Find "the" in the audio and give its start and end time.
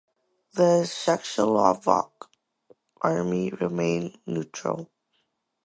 0.53-0.91